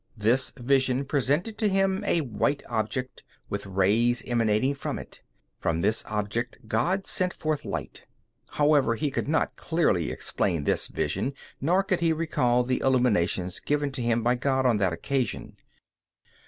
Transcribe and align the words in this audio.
This 0.17 0.51
vision 0.57 1.05
presented 1.05 1.59
to 1.59 1.69
him 1.69 2.03
a 2.07 2.21
white 2.21 2.63
object, 2.67 3.23
with 3.51 3.67
rays 3.67 4.23
emanating 4.25 4.73
from 4.73 4.97
it. 4.97 5.21
From 5.59 5.81
this 5.81 6.03
object 6.07 6.57
God 6.67 7.05
sent 7.05 7.35
forth 7.35 7.63
light. 7.65 8.07
However, 8.53 8.95
he 8.95 9.11
could 9.11 9.27
not 9.27 9.55
clearly 9.57 10.09
explain 10.09 10.63
this 10.63 10.87
vision, 10.87 11.35
nor 11.61 11.83
could 11.83 11.99
he 11.99 12.13
recall 12.13 12.63
the 12.63 12.79
illuminations 12.79 13.59
given 13.59 13.91
to 13.91 14.01
him 14.01 14.23
by 14.23 14.33
God 14.33 14.65
on 14.65 14.77
that 14.77 14.91
occasion. 14.91 15.55